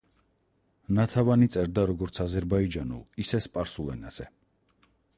[0.99, 4.31] ნათავანი წერდა როგორც აზერბაიჯანულ, ისე სპარსულ ენაზე.